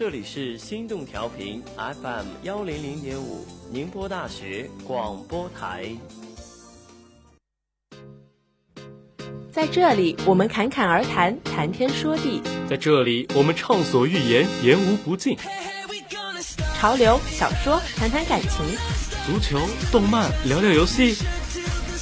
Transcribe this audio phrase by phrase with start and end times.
[0.00, 5.94] 这里是心动调频 FM 幺零零点五，宁波大学广播台。
[9.52, 15.36] 在这里，我们侃侃而谈，谈天说地；在这里，我们畅所欲言，言无不尽。
[16.78, 18.64] 潮流、小说，谈谈感情；
[19.26, 19.60] 足球、
[19.92, 21.14] 动漫，聊聊游戏；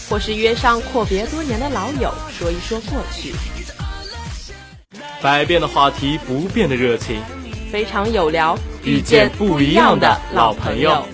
[0.09, 3.35] 或是约上阔别多年的老友，说一说过去。
[5.21, 7.21] 百变的话题，不变的热情。
[7.71, 11.05] 非常有聊，遇见不一样的老朋友。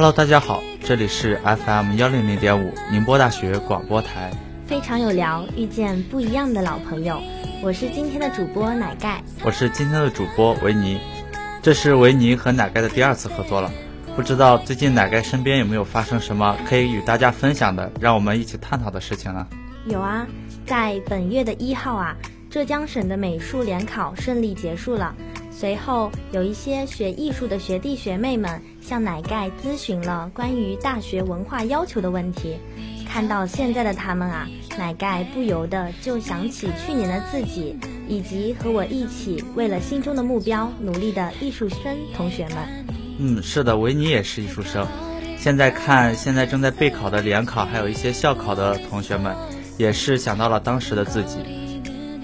[0.00, 4.32] Hello，大家好，这里是 FM 幺零零点五宁波大学广播台，
[4.66, 7.20] 非常有聊，遇见不一样的老朋友。
[7.62, 10.98] 我是今天的主播奶盖，我是今天的主播维尼。
[11.60, 13.70] 这是维尼和奶盖的第二次合作了，
[14.16, 19.46] 不知道最近奶盖身边有没有发生什么可以与大家分享的，让我们一起探讨的事情呢？
[19.84, 20.26] 有啊，
[20.64, 22.16] 在本月的一号啊，
[22.48, 25.14] 浙江省的美术联考顺利结束了。
[25.60, 32.56] 随后，有一些学艺术的学弟学妹们向奶盖咨询了关于大学文化要求的问题。
[33.06, 37.76] 看到现在的他们啊，奶盖不由得就想起去年的自己，
[38.08, 42.56] 以及和我一起为了心中的目标努力的艺术生同学们。
[43.18, 44.86] 嗯，是的，维尼也是艺术生。
[45.36, 49.36] 现在看现在正在备考的联考，还有一些校考的同学们，
[49.76, 51.36] 也是想到了当时的自己。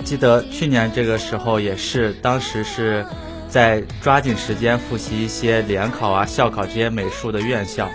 [0.04, 3.04] 记得去年这个时候也是，当时是。
[3.48, 7.88] 在抓紧时间复习一些联考啊、校考这些美术的院校，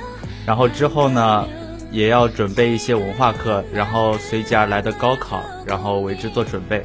[0.45, 1.47] 然后之后呢，
[1.91, 6.83] 也要准备一些文化课，然后随即而来的高考，然后为之做准备，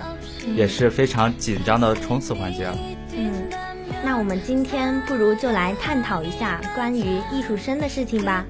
[0.55, 2.69] 也是非常紧张的冲刺环节。
[3.17, 3.33] 嗯，
[4.05, 8.45] 那我们今天不如就来探讨一下关于艺术生的事情吧。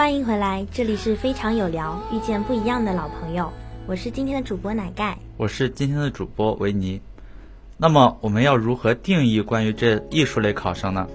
[0.00, 3.52] 欢迎回来，这里是非常有聊，遇见不一样的老朋友。
[3.86, 7.02] 我是今天的主播奶盖，我是今天的主播维尼。
[7.76, 11.06] 那么我们要如何定义关于这艺术类考生呢？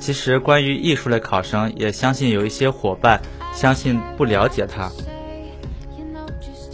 [0.00, 3.20] 其实关于艺术类考生，也相信有一些伙伴
[3.54, 4.90] 相信不了解他。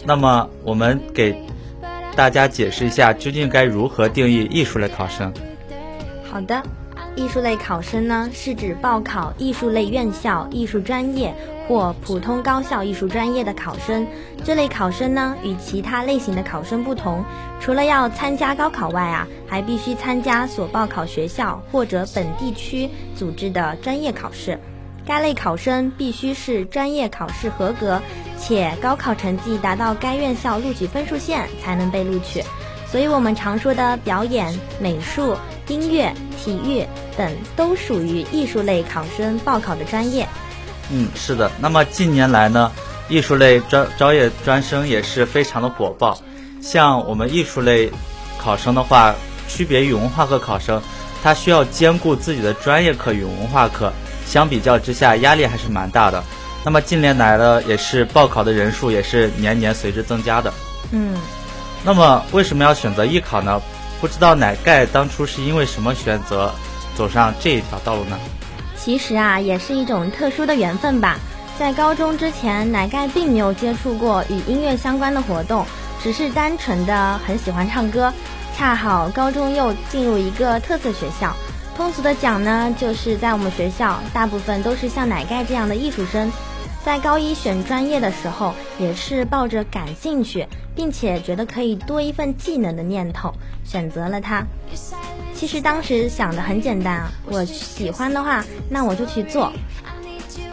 [0.03, 1.39] 那么我们给
[2.15, 5.31] 大家解释一下，究竟该如何定义艺术类考生？
[6.23, 6.63] 好的，
[7.15, 11.31] 艺术类考生呢，是指报考艺术类院校、艺术专业。
[11.69, 14.07] 或普通高校艺术专业的考生，
[14.43, 17.23] 这类考生呢，与其他类型的考生不同，
[17.61, 24.59] 除了要参加高考外啊，还必须参加所报考学校或者本地区组织的专业考试。
[25.05, 28.01] 该类考生必须是专业考试合格，
[28.39, 32.43] 且高考成绩达到该院校录取分数线才能被录取。
[32.87, 35.35] 所以，我们常说的表演、美术、
[35.67, 36.11] 音乐、
[36.43, 36.83] 体育
[37.15, 40.27] 等，都属于艺术类考生报考的专业。
[40.91, 41.51] 嗯，是的。
[41.59, 42.71] 那么近年来呢，
[43.07, 46.19] 艺术类专招业专升也是非常的火爆，
[46.61, 47.91] 像我们艺术类
[48.37, 49.13] 考生的话，
[49.47, 50.81] 区别于文化课考生，
[51.21, 53.91] 他需要兼顾自己的专业课与文化课，
[54.25, 56.23] 相比较之下压力还是蛮大的。
[56.65, 60.51] 那么近年来呢，也是报考的人数也是年年随之增加的。
[60.91, 61.15] 嗯，
[61.83, 63.61] 那么为什么要选择艺考呢？
[64.01, 66.51] 不知道奶盖当初是因为什么选择
[66.95, 68.17] 走上这一条道路呢？
[68.81, 71.19] 其实啊，也是一种特殊的缘分吧。
[71.59, 75.65] 在高中之前，奶盖并没有接触过与音乐相关的活动，
[76.01, 78.13] 只是单纯的很喜欢唱歌。
[78.55, 81.35] 恰好高中又进入一个特色学校，
[81.75, 86.31] 通俗的讲呢，就是在我们学校，大部分都是像奶盖这样的艺术生。
[86.85, 93.33] 在高一选专业的时候，也是抱着感兴趣，并且觉得可以多一份技能的念头，
[93.65, 94.45] 选择了它。
[95.39, 99.53] 其实当时想的很简单啊，我喜欢的话，那我就去做。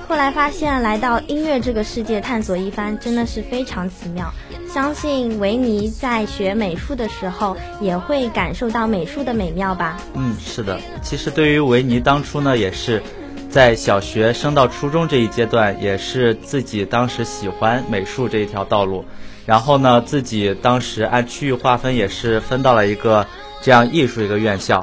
[0.06, 4.32] 后来发现，来到音乐这个世界探索一番，真的是非常奇妙。
[4.72, 9.96] 相信维尼在学美术的时候，也会感受到美术的美妙吧？
[10.14, 10.78] 嗯，是的。
[11.02, 13.02] 其实对于维尼当初呢，也是
[13.50, 19.04] 在小学升到初中这一阶段，也是自己当时喜欢美术这一条道路。
[19.46, 23.26] 然后呢，自己当时按区域划分，也是分到了一个
[23.62, 24.82] 这样艺术一个院校。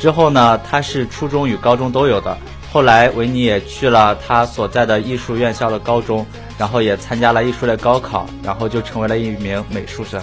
[0.00, 2.36] 之后呢，他是初中与高中都有的。
[2.72, 6.26] 后来维尼也去了他所在的艺术院校的高中，
[6.58, 10.20] 然后也参加了艺术类高考，然后就成为了一名美术生。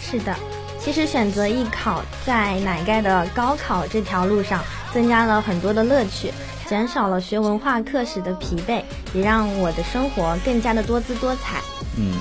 [0.00, 0.34] 是的，
[0.80, 4.62] 其实选择艺考在奶盖的高考这条路上，
[4.94, 6.32] 增加了很多的乐趣，
[6.66, 8.82] 减少了学文化课时的疲惫，
[9.12, 11.60] 也让我的生活更加的多姿多彩。
[11.98, 12.14] 嗯，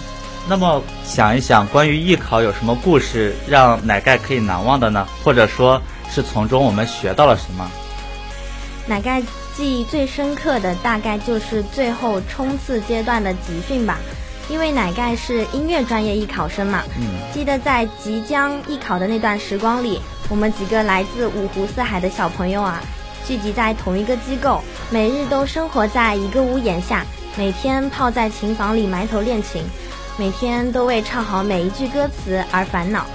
[0.48, 5.08] 那么想一想，关于艺考有什么故事让奶盖可以难忘的呢？
[5.24, 7.70] 或者说是从中我们学到了什么？
[8.88, 9.22] 奶盖。
[9.54, 14.00] 记忆最深刻的大概就是最后冲刺阶段的集训吧，
[14.50, 16.82] 因为奶盖是音乐专业艺考生嘛。
[16.98, 17.04] 嗯。
[17.34, 20.00] 记得在即将艺考的那段时光里，
[20.30, 22.82] 我们几个来自五湖四海的小朋友啊，
[23.28, 27.06] 聚集在同一个机构，每日都生活在一个屋檐下，
[27.36, 29.64] 每天泡在琴房里埋头练琴，
[30.18, 33.06] 每天都为唱好每一句歌词而烦恼。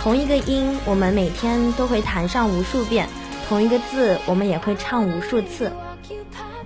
[0.00, 3.08] 同一个音，我们每天都会弹上无数遍。
[3.48, 5.70] 同一个字，我们也会唱无数次。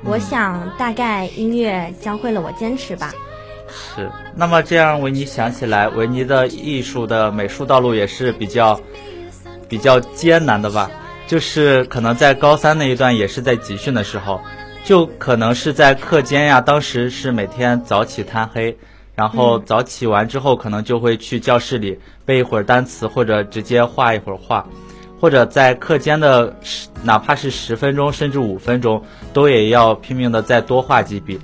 [0.04, 3.12] 我想，大概音乐教会了我坚持吧。
[3.68, 4.10] 是。
[4.34, 8.80] 那么这样，维尼想起来，维尼的艺术的美术道路也是比较
[9.68, 10.90] 比较艰难的吧？
[11.26, 14.40] 就是可能在高三那一段，也是在集训的时候，
[14.84, 16.60] 就可能是在课间呀。
[16.60, 18.78] 当时是每天早起贪黑，
[19.16, 24.64] 然后早起完之后，可能就会去教室里背一会儿单词，或者直接画一会儿画。
[25.18, 29.02] 或者在课间的十，哪怕是十分钟，甚至五分钟，
[29.32, 31.40] 都也要拼命的再多画几笔。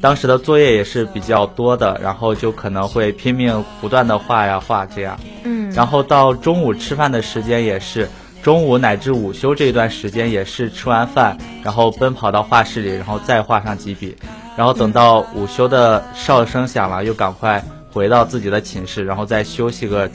[0.00, 5.20] 当时的作业也是比较多的，然后就可能会拼命不断的画呀画这样。
[5.44, 5.70] 嗯。
[5.72, 8.08] 然后到中午吃饭的时间也是，
[8.42, 14.16] 中午乃至午休这一段时间也是吃完饭，然后奔跑到画室里，然后再画上几笔，
[14.56, 20.10] 然后等到午休的哨声响了，又赶快回到自己的寝室，然后再休息个。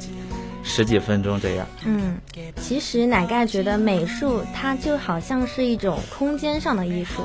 [0.68, 1.68] 十几分钟这样。
[1.86, 2.18] 嗯，
[2.60, 7.22] 其实奶盖觉得美术它就好像是一种空间上的艺术，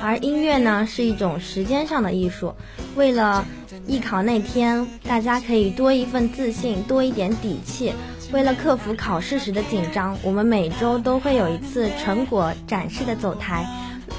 [0.00, 2.54] 而音乐呢是一种时间上的艺术。
[2.94, 3.44] 为了
[3.88, 7.92] 艺考那天，大家可以多一份自信，多一点底气。
[8.30, 13.66] 为了克服考试时的紧张，我们每周都会有一次成果展示的走台，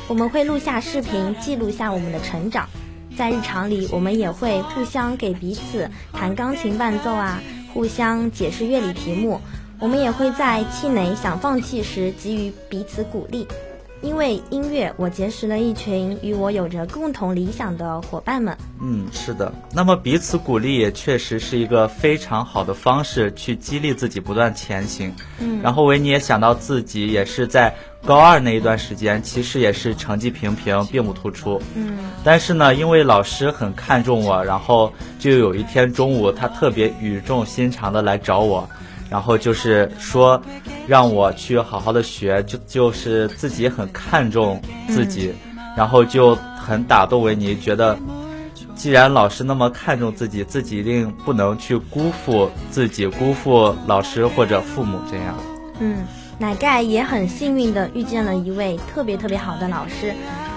[0.08, 2.68] 我们会录下视频，记录下我们的成长。
[3.18, 7.42] 在日常里，我们也会互相给彼此弹钢琴伴奏啊。
[7.74, 9.42] 互相解释乐理题目，
[9.80, 13.48] 我们也会在气馁想放弃时给予彼此鼓励。
[14.06, 18.56] 因为音乐，我结识了一群与我有着共同理想的伙伴们。
[18.80, 19.52] 嗯，是的。
[19.74, 25.12] 那么彼此鼓励也确实是一个非常好的方式，去激励自己不断前行。
[25.40, 25.60] 嗯。
[25.64, 27.74] 然后维尼也想到自己也是在
[28.06, 31.60] 高二那一段时间，其实也是成绩平平，并不突出。
[31.74, 31.98] 嗯。
[32.24, 38.70] 但是呢，因为老师很看重我，然后就有一天中午，他特别语重心长的来找我。
[39.10, 40.42] 然后就是说，
[40.88, 45.34] 让我去好好的学，就就是自己很看重自己，
[45.78, 47.98] 然后就很打动维尼，觉得
[48.76, 55.36] 既然老师那么看重自己，自己一定不能去辜负自己，辜负老师或者父母这样。
[55.80, 56.06] 嗯，
[56.38, 60.14] 奶盖也很幸运的遇见了一位特别特别好的老师。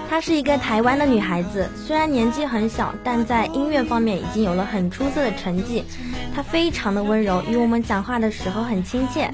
[0.08, 5.84] 她是一个台湾的女孩子，虽然年纪很小，但在音乐方面已经有了很出色的成绩。
[6.34, 9.30] 她非常的温柔，与我们讲话的时候很亲切。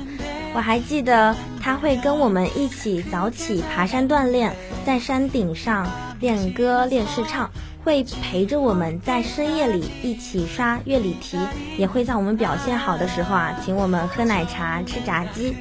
[0.53, 4.55] 我还记得她会跟我们一起早起爬山锻炼，
[4.85, 5.89] 在山顶上
[6.21, 7.51] 练歌练试唱，
[7.85, 11.39] 会陪着我们在深夜里一起刷乐理题，
[11.79, 15.57] 也会在我们表现好的时候啊，请我们喝奶茶、吃炸鸡。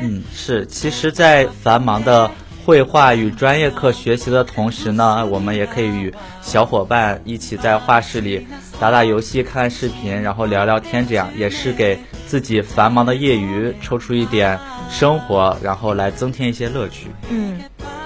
[0.00, 0.64] 嗯，是。
[0.66, 2.30] 其实，在繁忙的
[2.68, 8.46] 绘画与专业课学习的同时呢，我们也可以与小伙伴一起在画室里
[8.78, 14.58] 打打游戏、看视频，然后聊聊天，这样也是给自己繁忙的业余抽出一点
[14.90, 17.06] 生活，然后来增添一些乐趣。
[17.30, 17.58] 嗯。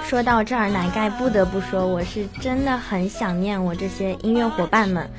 [0.04, 5.10] 说到这儿，奶盖不得不说，我是真的很想念我这些音乐伙伴们。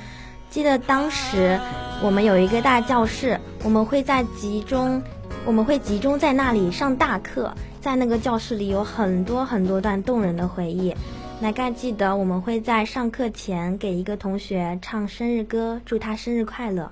[0.49, 1.59] 记得当时
[2.01, 5.03] 我们有一个大教室，我们会在集中，
[5.45, 10.95] 我们会集中在那里上大课，在那个教室里有很多很多段动人的回忆。
[11.41, 16.89] 奶盖记得我们会在上课前给一个同学唱生日歌，祝他生日快乐。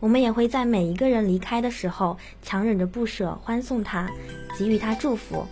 [0.00, 4.06] 我们也会在每一个人离开的时候，强忍着不舍欢送他，
[4.58, 5.46] 给予他祝福。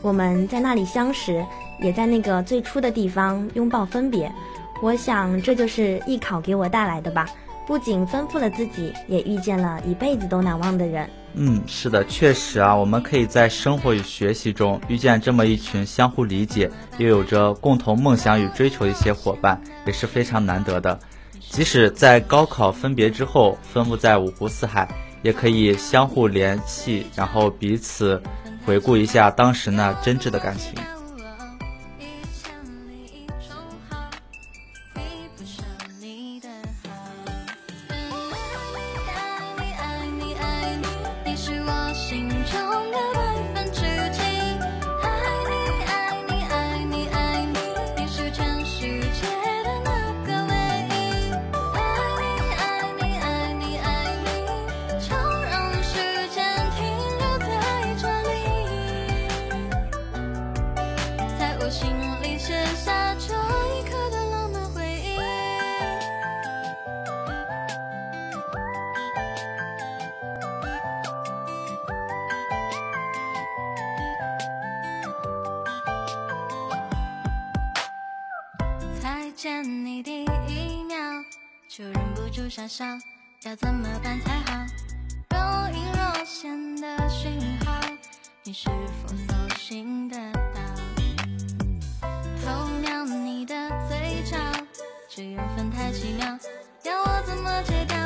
[0.00, 1.44] 我们在那里相识，
[1.82, 4.32] 也在那个最初的地方拥抱分别。
[4.80, 7.28] 我想，这就是艺考给我带来的吧。
[7.66, 11.06] 不仅丰富了自己，也遇见了一辈子都难忘的人。
[11.34, 20.98] 嗯，是的，确实啊，我们可以在生活与学习中遇见这么一群相互理解，又有着共同梦想与追求的一些伙伴，也是非常难得的。
[21.38, 24.88] 即使在高考分别之后，分布在五湖四海，
[25.22, 28.20] 也可以相互联系，然后彼此。
[28.66, 30.74] 回顾一下当时那真挚的感情。
[82.70, 82.84] 笑，
[83.42, 84.64] 要怎么办才好？
[85.30, 87.80] 若隐若现的讯号，
[88.44, 90.60] 你是否搜寻得到？
[92.44, 94.38] 偷瞄你的嘴角，
[95.08, 96.38] 这缘分太奇妙，
[96.84, 97.98] 要我怎么戒掉？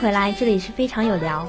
[0.00, 1.46] 回来，这里是非常有聊。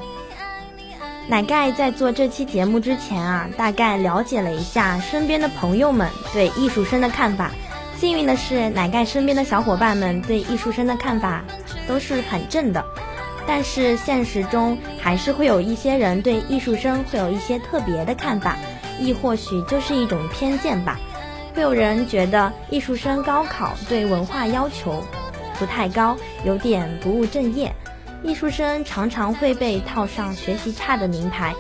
[1.30, 7.52] 奶盖在做这期节目之前啊，大概了解了一下身边的朋友们对艺术生的看法。
[7.98, 11.46] 幸运的是，奶盖身边的小伙伴们对艺术生的看法
[11.88, 12.84] 都是很正的。
[13.48, 18.58] 但是现实中还是会有一些人对艺术生会有一些特别的看法，
[19.00, 21.00] 亦或许就是一种偏见吧。
[21.56, 25.06] 会有人觉得艺术生高考对文化要求
[25.58, 27.74] 不太高，有点不务正业。
[28.24, 31.56] 艺术生常常会被套上学习差的名牌。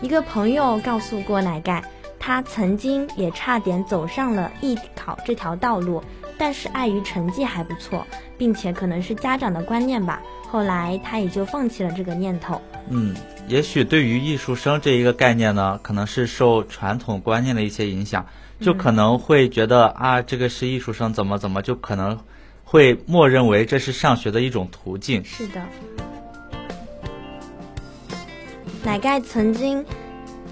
[0.00, 1.84] 一个朋友告诉过奶盖，
[2.18, 6.02] 他曾经也差点走上了艺考这条道路，
[6.38, 8.06] 但是碍于成绩还不错，
[8.38, 12.60] 并且可能是家长的观念吧，后来他也就放弃了这个念头。
[12.88, 13.14] 嗯，
[13.46, 18.24] 也许对于艺术生这一个概念呢，可能是受传统观念的一些影响，
[18.58, 22.18] 就可能会觉得啊，这个是艺术生，怎么怎么就可能。
[22.70, 25.24] 会默认为这是上学的一种途径。
[25.24, 25.64] 是的，
[28.84, 29.82] 奶盖曾经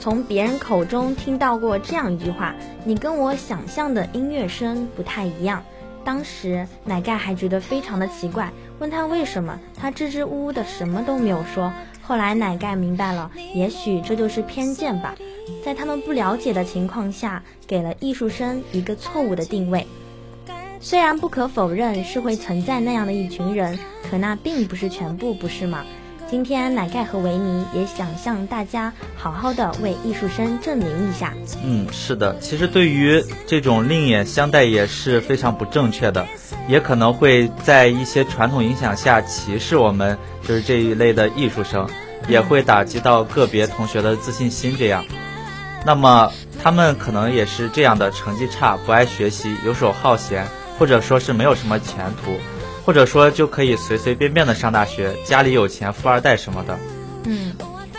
[0.01, 2.55] 从别人口中听到过这样一句话
[2.87, 5.63] ：“你跟我想象的音乐生不太一样。”
[6.07, 11.71] 当时奶盖还觉得非常的奇怪，问他为什么，他支支吾吾的什么都没有说。
[12.01, 15.15] 后来奶盖明白了，也许这就是偏见吧，
[15.63, 19.87] 在他们不了解的情况下，给了艺术生一个错误的定位。
[20.81, 23.79] 虽然不可否认是会存在那样的一群人，
[24.11, 25.85] 可那并不是全部，不是吗？
[26.29, 31.33] 今天奶盖和维尼也想向大家好好的为艺术生证明一下。
[31.65, 36.27] 嗯，是的，其实对于这种另眼相待也是非常不正确的，
[36.69, 41.89] 也可能会在一些传统影响下歧视我们就是这一类的艺术生，
[42.29, 44.77] 也会打击到个别同学的自信心。
[44.77, 45.05] 这样，
[45.85, 50.45] 那么他们可能也是这样的，成绩差，不爱学习，游手好闲，
[50.79, 52.33] 或者说是没有什么前途。
[52.85, 56.79] 或者说就可以随随便便的上大学，家里有钱，富二代什么的。
[57.25, 57.53] 嗯，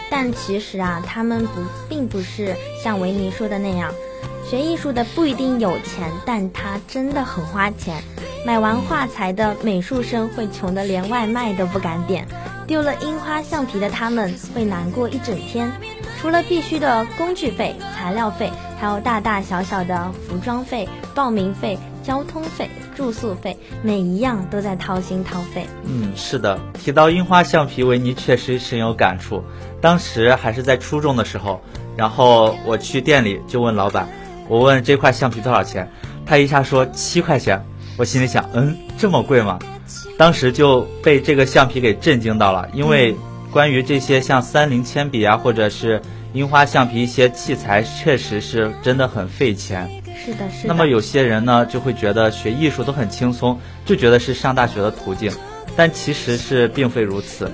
[0.09, 3.93] 但其实啊，他们不并不是像维尼说的那样，
[4.49, 8.01] 学艺术的不一定有钱，但他真的很花钱。
[8.45, 12.25] 买完画材的美术生会穷得连外卖都不敢点，
[12.65, 15.69] 丢了樱花橡皮的他们会难过一整天。
[16.21, 21.77] 除了必须的工具费、材料费，还有大大小小的服装费、报名费、
[22.07, 22.69] 交通费。
[22.95, 25.67] 住宿费，每一样都在掏心掏肺。
[25.83, 29.43] 嗯，是的，提到樱花橡皮，维尼确实深有感触。
[29.81, 31.61] 当时还是在初中的时候，
[31.97, 34.07] 然后我去店里就问老板，
[34.47, 35.91] 我问这块橡皮多少钱，
[36.25, 37.61] 他一下说七块钱。
[37.97, 39.59] 我心里想，嗯，这么贵吗？
[40.17, 43.13] 当时就被这个橡皮给震惊到了，因为
[43.51, 46.01] 关于这些像三菱铅笔啊，或者是
[46.33, 49.96] 樱花橡皮一些器材，确实是真的很费钱。
[50.23, 50.67] 是的，是的。
[50.67, 55.31] 那么有些人呢，就会觉得学艺术都很轻松，就觉得是上大学的途径，
[55.75, 57.51] 但其实是并非如此。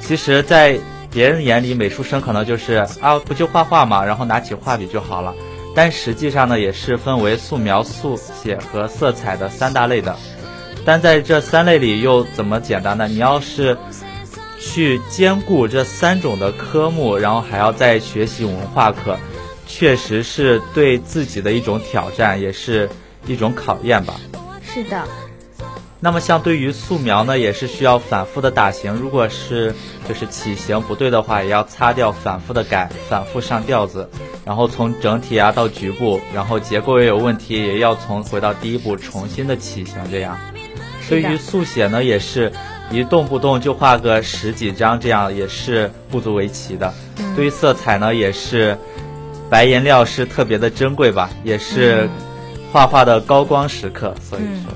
[0.00, 0.78] 其实，在
[1.10, 5.34] 别人眼里，美术生可能就是啊，不就画画嘛，然后拿起画笔就好了。
[5.74, 10.14] 但实际上呢，也是分为素描、速写和色彩的三大类的。
[10.84, 13.08] 但在这三类里又怎么简单呢？
[13.08, 13.76] 你要是
[14.60, 19.18] 去兼顾这三种的科目，然后还要再学习文化课。
[19.76, 22.88] 确实是对自己的一种挑战，也是
[23.26, 24.14] 一种考验吧。
[24.62, 25.02] 是的。
[25.98, 28.92] 那么，像对于素描呢，也是需要反复的打形。
[28.94, 29.74] 如果是
[30.08, 34.08] 就是起形不对的话，也要擦掉，反复的改，反复上调子。
[34.44, 39.96] 然后从整体啊到局部，然后结构也有问题，也要从回到第一步重新的起形。
[40.08, 40.38] 这样。
[41.08, 42.52] 对于速写呢，也是
[42.92, 46.94] 一动不动就画个十几张，这样也是不足为奇的。
[47.34, 48.78] 对于色彩呢，也是。
[49.50, 52.08] 白颜料是特别的珍贵吧，也是
[52.72, 54.14] 画画的高光时刻。
[54.20, 54.72] 所以说，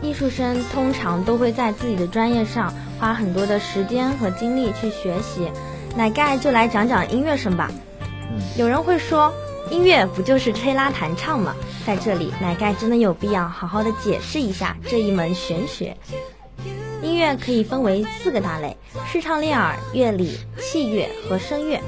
[0.00, 5.50] 艺术生通常都会在自己的专业上花很多的时间和精力去学习。
[5.96, 7.70] 奶盖就来讲讲音乐生吧。
[8.56, 9.30] 有人会说，
[9.70, 11.54] 音乐不就是吹拉弹唱吗？
[11.84, 15.94] 在这里，奶盖真的有必要好好的解释一下这一门玄学。
[17.02, 18.76] 音乐可以分为四个大类：
[19.12, 21.78] 视唱练耳、乐理、器乐和声乐。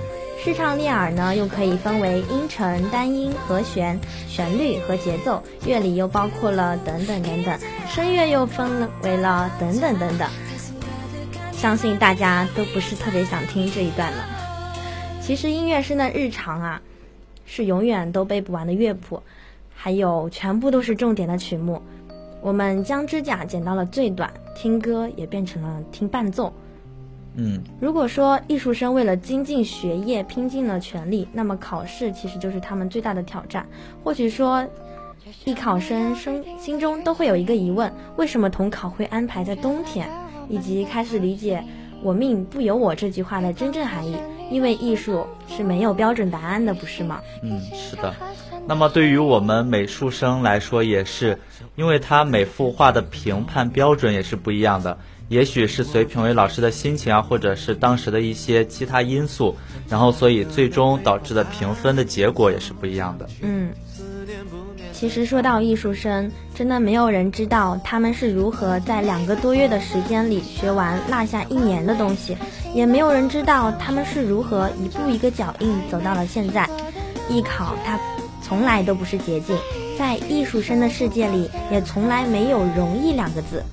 [0.44, 10.28] 视唱练耳呢，又可以分为音程、单音、和弦、旋律和节奏；乐理又包括了等等等等；声乐又分为了等等等等。
[11.52, 14.18] 相信大家都不是特别想听这一段了。
[15.22, 16.82] 其实音乐生的日常啊，
[17.46, 19.22] 是永远都背不完的乐谱，
[19.74, 21.80] 还有全部都是重点的曲目。
[22.42, 26.52] 我们将指甲剪到了最短，听歌也变成了听伴奏。
[27.36, 33.66] 嗯，如果说艺术生为了精进学业拼尽了全力，那么考试其实就是他们最大的挑战。
[34.02, 34.64] 或许说，
[35.44, 40.08] 艺考生生心中都会有一个疑问：为什么统考会安排在冬天？
[40.48, 41.64] 以及开始理解
[42.02, 44.16] “我命不由我”这句话的真正含义。
[44.50, 47.18] 因为艺术是没有标准答案的，不是吗？
[47.42, 48.14] 嗯，是的。
[48.66, 51.38] 那么对于我们美术生来说，也是，
[51.76, 54.98] 因为他每幅画的评判标准也是不一样的。
[55.28, 59.56] 也许是随评委老师的心情啊，或者是当时的一些其他因素，
[59.88, 63.28] 然后所以最终导致的评分的结果也是不一样的。
[63.42, 63.70] 嗯，
[64.92, 72.36] 其实说到艺术生，真的没有人知道他们是如何在两个多月的时间里学完落下一年的东西，
[72.74, 76.68] 也没有人知道他们是如何一步一个脚印走到了现在。
[77.30, 77.98] 艺考它
[78.54, 79.58] 从来都不是捷径，
[79.98, 83.64] 在艺术生的世界里，也从来没有容易两个字。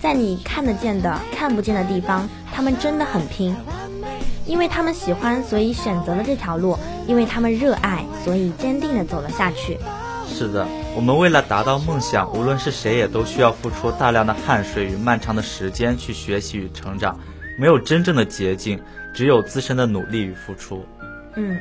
[0.00, 3.54] 在你看得见的、看不见的地方，他们真的很拼，
[4.46, 6.74] 因为他们喜欢，所以选择了这条路；
[7.06, 9.76] 因为他们热爱，所以坚定地走了下去。
[10.26, 17.20] 是的，我们为了达到梦想，无论是谁，也都需要付出大量的汗水与漫长的时间去学习与成长。
[17.58, 18.80] 没有真正的捷径，
[19.14, 20.82] 只有自身的努力与付出。
[21.36, 21.60] 嗯。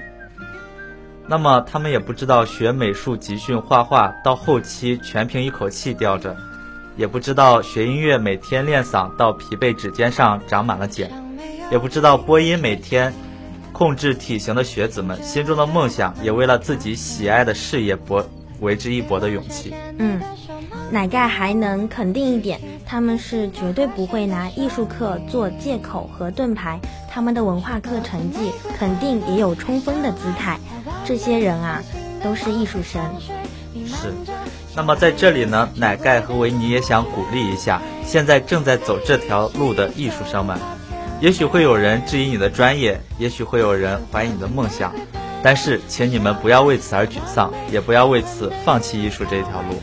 [1.29, 6.35] 那么他们也不知道，学美术集训画画到后期全凭一口气吊着。
[6.97, 11.11] 也不知道学音乐每天练嗓到疲惫指尖上长满了茧，
[11.71, 13.13] 也不知道播音每天
[13.71, 18.27] 控制体型的学子们心中的梦想，也为了自己喜爱的事业搏
[18.59, 19.73] 为之一搏的勇气。
[19.99, 20.19] 嗯，
[20.91, 22.59] 奶盖还能肯定一点，
[22.89, 30.58] 他们是绝对不会拿艺术课做借口和盾牌，他们的文化课成绩肯定也有冲锋的姿态。
[31.06, 31.84] 这些人啊，
[32.23, 32.99] 都是艺术生。
[33.86, 34.12] 是。
[34.75, 40.58] 那么在这里呢，奶盖和维尼也想鼓励一下现在正在走这条路的艺术生们。
[41.21, 44.91] 也许会有人质疑你的专业，也许会有人怀疑你的梦想，
[45.43, 49.80] 但是请你们不要为此而沮丧，也不要为此放弃艺术这条路。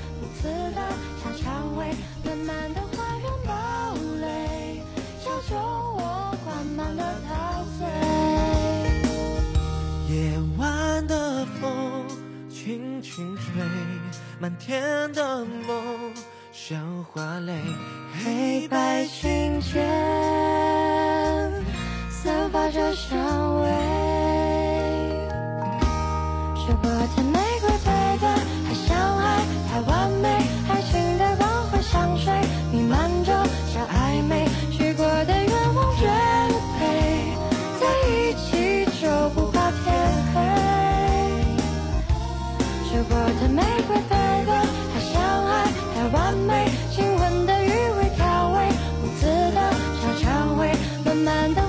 [51.25, 51.66] 慢的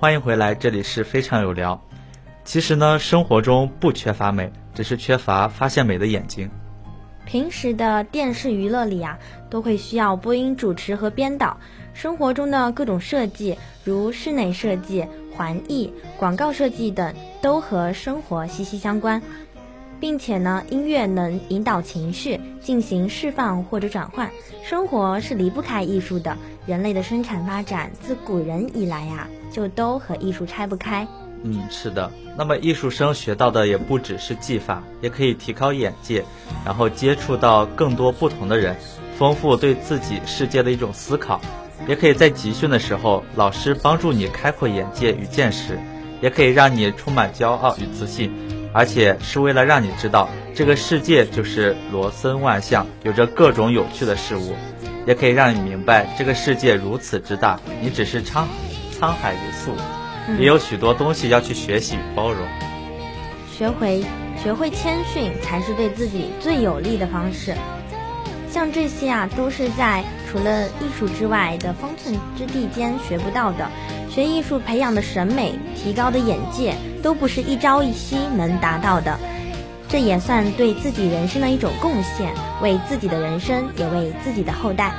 [0.00, 1.78] 欢迎回来，这里是非常有聊。
[2.42, 6.50] 其实呢，生活中不缺乏美，只是缺乏发现美的眼睛。
[7.26, 9.18] 平时的电视娱乐里啊，
[9.50, 11.54] 都会需要播音主持和编导。
[11.92, 15.04] 生活中的各种设计，如室内设计、
[15.36, 19.20] 环艺、广告设计等，都和生活息息相关。
[20.00, 24.30] 并且呢，音乐能引导情绪，进行释放或者转换。
[24.64, 26.36] 生活是离不开艺术的。
[26.66, 31.06] 人类的生产发展自古人以来呀，就都和艺术拆不开。
[31.42, 32.10] 嗯，是的。
[32.36, 36.24] 那么艺术生学到的也不只是技法，也可以提高眼界，
[36.64, 38.76] 然后接触到更多不同的人，
[39.18, 41.40] 丰富对自己世界的一种思考。
[41.88, 45.78] 也可以在集训的时候，老师帮助你开阔眼界与见识，
[46.20, 48.30] 也可以让你充满骄傲与自信。
[48.72, 54.54] 而且是为了让你知道，这个世界就是罗森万象，有着各种有趣的事物，
[55.06, 58.44] 也可以让你明白这个世界如此之大，你只是沧
[58.98, 59.74] 沧海一粟，
[60.38, 62.38] 也有许多东西要去学习与包容。
[63.50, 64.04] 学会
[64.42, 67.54] 学会谦逊，才是对自己最有利的方式。
[68.52, 73.68] 像这些啊，都是在除了艺术之外的方寸之地间学不到的。
[74.10, 79.16] 学艺术培养的审美、提高的眼界，都不是一朝一夕能达到的。
[79.88, 84.92] 这也算对自己人生的一种贡献，为自己的人生，也为自己的后代。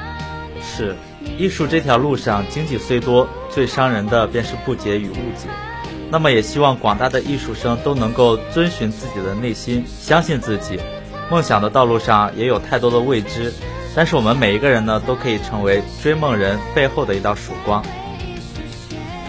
[0.62, 0.96] 是，
[1.38, 5.50] 艺术这条路上，经济虽多，最伤人的便是不解与误解。
[6.10, 10.80] 那么，也希望广大的艺术生都能够遵循自己的内心，相信自己。
[11.32, 13.54] 梦想的道路上也有太多的未知，
[13.96, 17.82] 但是我们每一个人呢，都可以成为追梦人背后的一道曙光。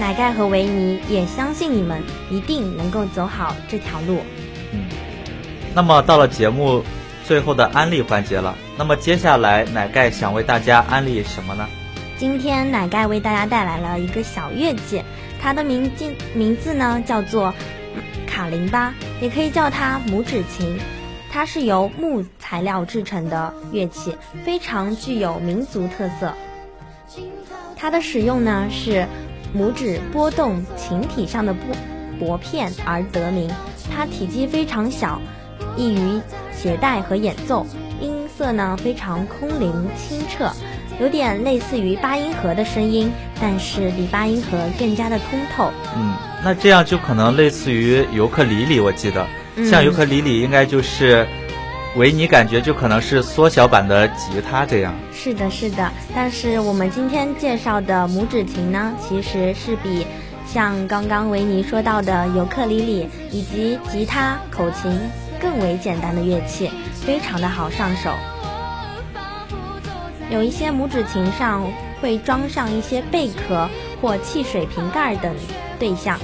[0.01, 4.19] 奶盖和维尼也相信你们一定能够走好这条路。
[4.73, 4.87] 嗯，
[5.77, 6.83] 那么到了节目
[7.25, 11.69] 最后的安利环节了，那么接下来奶盖想为大家安利什么呢？
[12.19, 15.01] 今天奶盖为大家带来了一个小乐器，
[15.41, 17.55] 它的名字名字呢叫做
[18.27, 20.77] 卡林巴，也可以叫它拇指琴。
[21.33, 24.14] 它是由木材料制成的乐器，
[24.45, 26.33] 非常具有民族特色。
[27.75, 29.07] 它的使用呢是。
[29.55, 31.77] 拇指拨动琴体上的拨
[32.18, 33.51] 拨片而得名，
[33.95, 35.21] 它体积非常小，
[35.77, 36.23] 易于
[36.55, 37.66] 携带和演奏，
[38.01, 40.51] 音色呢非常空灵清澈，
[40.99, 45.71] 有点类似于八音盒的声音，但是比八音盒更加的通透。
[45.95, 49.27] 嗯，那这样就可能类似于尤克里里，我记得，
[49.69, 51.27] 像尤克里里应该就是。
[51.95, 54.95] 维尼感觉就可能是缩小版的吉他这样。
[55.12, 55.93] 是的，是的。
[56.15, 60.07] 但是我们今天介绍的拇指琴呢，其实是比
[60.47, 64.99] 像刚刚维尼说到的尤克里里以及吉他、口琴
[65.38, 68.09] 更为简单的乐器，非常的好上手。
[70.31, 73.69] 有一些拇指琴上会装上一些贝壳
[74.01, 75.37] 或汽水瓶盖等
[75.79, 76.19] 对象。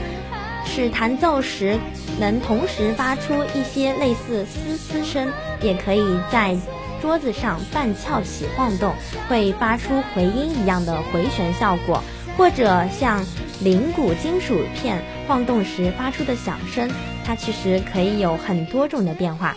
[0.65, 1.79] 是弹奏时
[2.19, 5.31] 能同时发出一些类似嘶嘶声，
[5.63, 6.57] 也可以在
[7.01, 8.93] 桌子上半翘起晃动，
[9.29, 12.03] 会发出回音一样的回旋效果，
[12.37, 13.25] 或者像
[13.61, 16.91] 铃鼓金属片晃动时发出的响声，
[17.25, 19.57] 它其实可以有很多种的变化。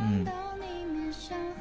[0.00, 0.26] 嗯，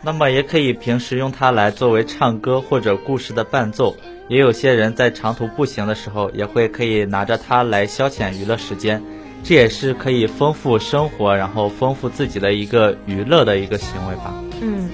[0.01, 3.95] 那么也可以平时用它来作为唱歌或者故事的伴奏。
[4.29, 9.03] 也有些人在长途步行的时候，也会可以拿着它来消遣娱乐时间，
[9.43, 14.33] 这也是可以丰富生活，然后丰富自己的一个娱乐的一个行为吧。
[14.61, 14.89] 嗯，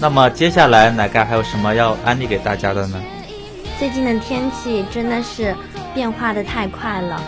[0.00, 3.00] 那么接下来奶盖还有什么要安利给大家的呢？
[3.78, 5.54] 最近的天气真的是
[5.94, 7.22] 变化的太快了。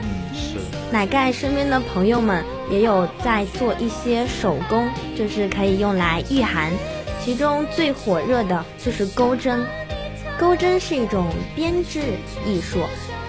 [0.00, 0.58] 嗯，是。
[0.90, 6.72] 奶盖身边的朋友们也有在做一些手工，就是可以用来御寒，
[7.22, 9.62] 其中最火热的就是钩针。
[10.38, 12.00] 钩针是一种编织
[12.46, 12.78] 艺术，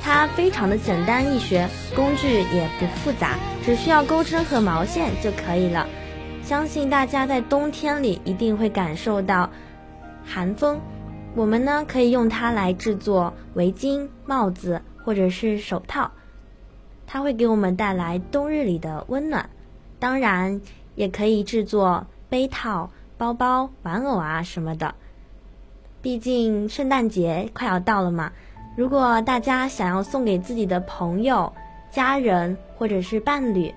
[0.07, 5.85] 它非常的简单易学，工具也不复杂，只需要钩针和毛线就可以了。
[6.41, 9.49] 相信大家在冬天里一定会感受到
[10.25, 10.79] 寒风，
[11.35, 16.11] 我们呢可以用它来制作围巾、帽子或者是手套，
[17.05, 19.49] 它会给我们带来冬日里的温暖。
[19.99, 20.61] 当然，
[20.95, 24.95] 也可以制作杯套、包包、玩偶啊什么的。
[26.01, 28.31] 毕竟圣诞节快要到了嘛，
[28.77, 31.51] 如果大家想要送给自己的朋友、
[31.89, 33.73] 家人或者是伴侣，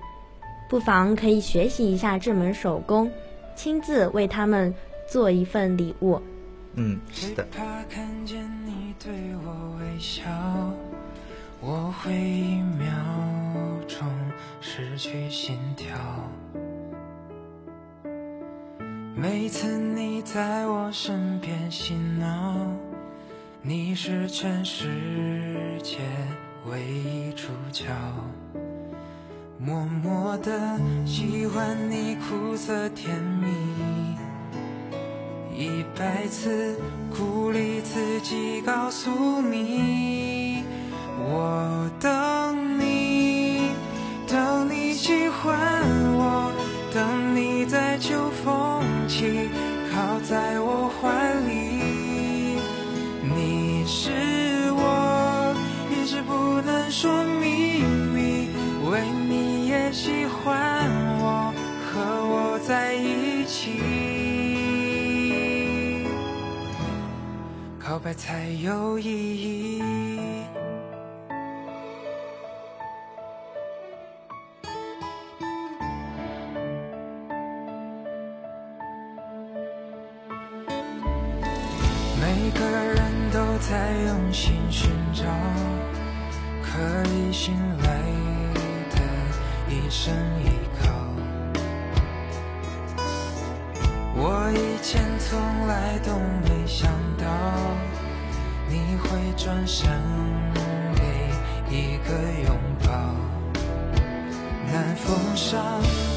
[0.69, 3.11] 不妨可以学习一下这门手工，
[3.55, 4.71] 亲自为他们
[5.09, 6.21] 做一份礼物。
[6.75, 7.47] 嗯，是的。
[11.63, 12.87] 我会一秒
[13.87, 14.07] 钟
[14.61, 15.97] 失去心跳。
[19.15, 22.55] 每次你在我身边嬉闹，
[23.63, 24.87] 你是全世
[25.83, 25.99] 界
[26.65, 27.85] 唯一主角。
[29.59, 33.47] 默默的喜欢你苦涩甜蜜，
[35.55, 36.75] 一百次
[37.15, 40.63] 鼓励自己，告诉你
[41.19, 43.69] 我等你，
[44.27, 45.55] 等你喜欢
[46.15, 46.51] 我，
[46.91, 49.49] 等你在秋风起。
[49.93, 50.70] 靠在我
[57.01, 57.81] 说秘
[58.13, 58.47] 密，
[58.87, 60.87] 为你也喜欢
[61.17, 61.51] 我，
[61.83, 63.71] 和我在一起，
[67.79, 69.81] 告白才有意义。
[86.73, 86.77] 可
[87.11, 87.85] 以信赖
[88.91, 88.97] 的
[89.67, 90.47] 一生依
[90.81, 90.87] 靠。
[94.15, 96.15] 我以前从来都
[96.47, 97.25] 没想到，
[98.69, 99.85] 你会转身
[100.95, 101.01] 给
[101.75, 102.09] 一个
[102.47, 102.89] 拥抱。
[104.71, 105.57] 南风沙，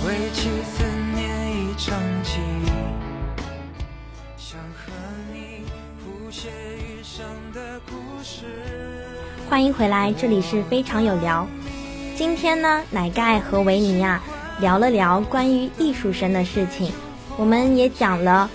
[0.07, 0.85] 为期思
[1.17, 2.39] 念一场记，
[4.37, 4.93] 想和
[5.33, 5.65] 你
[5.99, 8.84] 谱写余生的故事。
[9.49, 11.47] 欢迎回来，这里是非常有聊。
[12.17, 14.21] 今天呢，奶盖和维尼呀
[14.61, 16.91] 聊了聊关于艺术生的事情，
[17.37, 18.51] 我们也讲了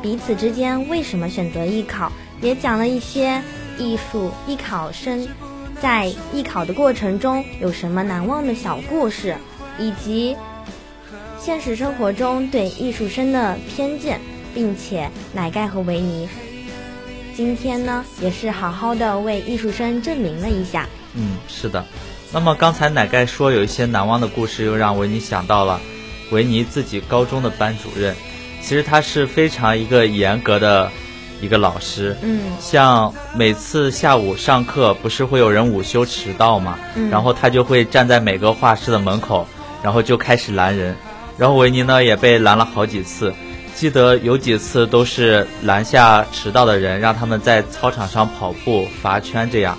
[0.00, 2.10] 彼此之间为什么选择艺考，
[2.40, 3.42] 也讲了一些
[3.78, 5.26] 艺术艺考生
[5.80, 9.36] 在艺考的过程中有什么难忘的小故事，
[9.78, 10.36] 以及
[11.38, 14.20] 现实生活中对艺术生的偏见，
[14.54, 16.28] 并且奶盖和维尼。
[17.36, 20.86] 今天呢，也是好好的为艺术生证明了一下。
[21.14, 21.84] 嗯，是的。
[22.32, 25.80] 那么刚才奶盖说有一些难忘的故事，又让维尼想到了
[26.30, 28.14] 维尼自己高中的班主任。
[28.62, 30.90] 其实他是非常一个严格的
[31.40, 32.16] 一个老师。
[32.22, 32.40] 嗯。
[32.60, 36.78] 像每次下午上课，不是会有人午休迟到嘛？
[36.94, 37.10] 嗯。
[37.10, 39.46] 然后他就会站在每个画室的门口，
[39.82, 40.94] 然后就开始拦人。
[41.36, 43.34] 然后维尼呢也被拦了好几次。
[43.74, 49.76] 记得有几次都是拦下迟到的人，让他们在操场上跑步罚圈这样。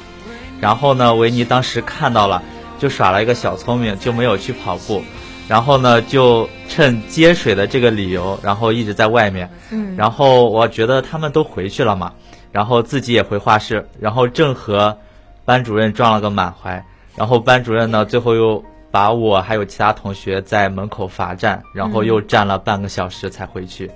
[0.60, 2.43] 然后呢，维尼当时看到了，
[2.77, 5.01] 就耍了一个小聪明，就没有去跑步。
[5.47, 9.49] 然后呢，就趁接水的这个理由，然后一直在外面。
[9.71, 9.95] 嗯。
[9.95, 12.13] 然后我觉得他们都回去了嘛，
[12.51, 14.97] 然后自己也回画室，然后正和
[15.45, 16.86] 班主任撞了个满怀。
[17.15, 18.63] 然后班主任呢，最后又。
[18.95, 23.91] 把我还有其他同学在门口罚站，然后又站了半个小时才回去。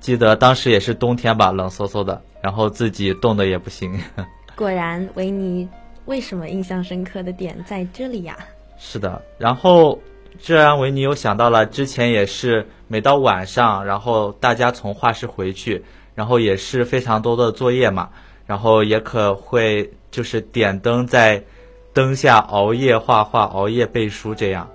[0.00, 3.96] 记得当时也是冬天吧，冷飕飕的，然后自己冻得也不行。
[4.56, 5.68] 果然，维尼
[6.06, 8.36] 为什么印象深刻的点在这里呀？
[8.76, 9.96] 是的，然后
[10.40, 15.84] 这让维尼又想到了之前也是每到晚上，然后大家从画室回去，
[16.16, 18.08] 然后也是非常多的作业嘛，
[18.44, 21.44] 然后也可会就是点灯在
[21.92, 24.68] 灯下熬夜画画、熬夜背书这样，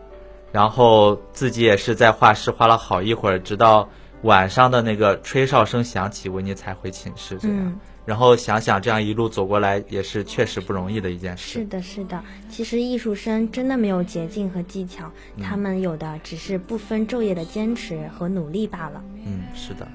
[0.51, 3.89] 然后自己也是在画室画了好一会儿，直到
[4.21, 7.58] 晚上的那个吹哨声响起，维尼才回寝室这样。
[7.58, 11.60] 嗯然后想想这样一路走过来，也是确实不容易的一件事。
[11.60, 12.23] 是的，是的。
[12.49, 15.12] 其实艺术生真的没有捷径和技巧，
[15.43, 19.03] 他们有的只是不分昼夜的坚持和努力罢了。
[19.25, 19.86] 嗯，是的。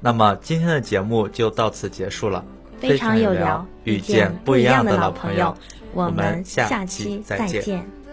[0.00, 2.44] 那么今天的节目就到此结束了，
[2.80, 5.56] 非常有聊，遇见不一样的老朋友，
[5.96, 8.05] 我们们下期再见。